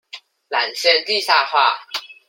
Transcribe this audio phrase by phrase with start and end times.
[0.49, 1.77] 纜線地下化